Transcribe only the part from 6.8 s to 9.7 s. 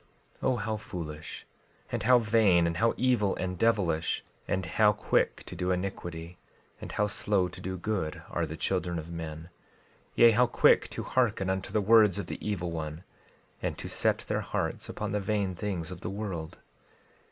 and how slow to do good, are the children of men;